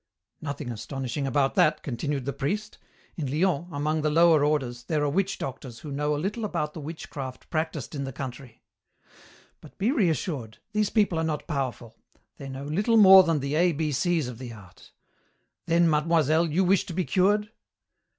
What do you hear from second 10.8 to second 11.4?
people are